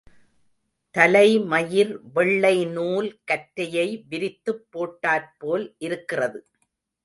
தலைமயிர் 0.95 1.91
வெள்ளை 2.13 2.65
நூல் 2.65 3.09
கற்றையை 3.23 3.87
விரித்துப் 4.09 4.65
போட்டாற்போல் 4.71 5.75
இருக்கிறது. 5.77 6.39